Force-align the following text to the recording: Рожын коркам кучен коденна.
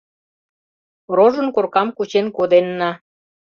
Рожын 1.17 1.47
коркам 1.55 1.87
кучен 1.97 2.27
коденна. 2.35 2.91